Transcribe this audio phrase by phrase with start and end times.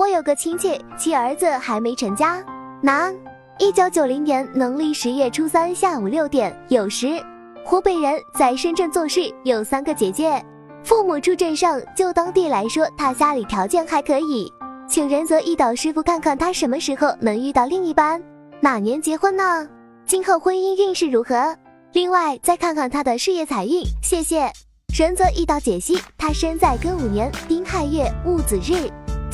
[0.00, 2.42] 我有个亲戚，其儿子还没成家，
[2.80, 3.14] 男，
[3.58, 7.22] 一九九零年农历十月初三下午六点酉时，
[7.66, 10.42] 湖北人，在深圳做事，有三个姐姐，
[10.82, 14.50] 父母住镇上，就当地来说，他家里条件还可以，
[14.88, 18.22] 请仁泽一岛师傅看看他什么时候能遇到另一半，
[18.58, 19.68] 哪年结婚呢？
[20.06, 21.54] 今后婚姻运势如何？
[21.92, 24.50] 另外再看看他的事业财运，谢谢。
[24.98, 28.90] 仁泽一道解析，他生在庚午年丁亥月戊子日，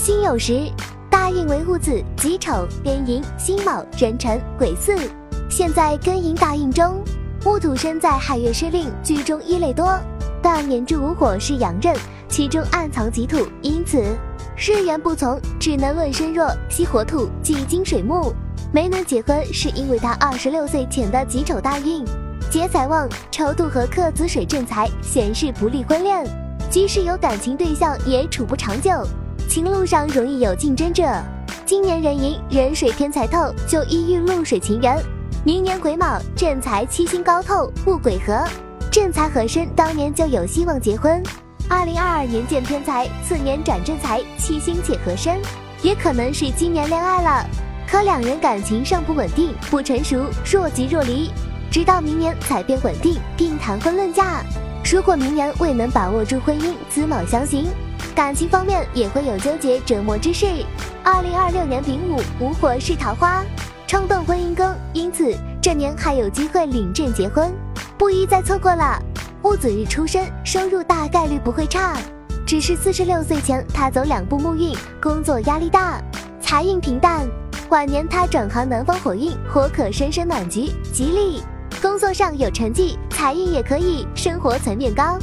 [0.06, 0.70] 辛酉时，
[1.10, 4.96] 大运为戊子、己丑、庚寅、辛卯、壬辰、癸巳，
[5.50, 7.02] 现在庚寅大运中。
[7.44, 9.98] 戊土生在亥月失令，居中一类多，
[10.40, 11.92] 但年柱无火是阳刃，
[12.28, 14.00] 其中暗藏己土，因此
[14.56, 18.32] 日元不从，只能论身弱，吸火土，忌金水木，
[18.72, 22.04] 没能结婚是因为他二十六岁前的己丑大运，
[22.48, 26.24] 劫财旺，丑土合克子水正财，显示不利婚恋，
[26.70, 29.04] 即使有感情对象也处不长久，
[29.56, 31.02] 情路上容易有竞争者。
[31.64, 35.02] 今年壬寅壬水偏财透，就意遇露水情缘。
[35.46, 38.46] 明年癸卯正财七星高透，戊癸合，
[38.92, 41.22] 正财合身，当年就有希望结婚。
[41.70, 45.40] 二零二二年见偏财，次年转正财，七星且合身，
[45.80, 47.46] 也可能是今年恋爱了。
[47.88, 51.30] 可两人感情尚不稳定，不成熟，若即若离，
[51.70, 54.42] 直到明年才变稳定，并谈婚论嫁。
[54.84, 57.64] 如果明年未能把握住婚姻，子卯相刑，
[58.16, 60.46] 感情方面也会有纠结折磨之事。
[61.04, 63.44] 二零二六年丙午，午火是桃花。
[63.86, 67.52] 冲动婚姻宫，因此这年还有机会领证结婚，
[67.98, 68.98] 不宜再错过了。
[69.42, 71.94] 戊子日出生，收入大概率不会差，
[72.46, 76.00] 只是四十六岁前他走两步木运，工作压力大，
[76.40, 77.28] 财运平淡。
[77.68, 81.42] 晚年他转行南方火运，火可生生满局，吉利。
[81.82, 85.18] 工作上有成绩，财运也可以，生活层面高。